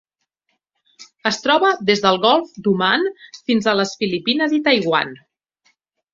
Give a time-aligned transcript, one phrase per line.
[1.29, 3.05] Es troba des del Golf d'Oman
[3.51, 5.15] fins a les Filipines i Taiwan.